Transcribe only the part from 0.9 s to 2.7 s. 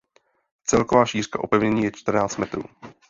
šířka opevnění je čtrnáct metrů.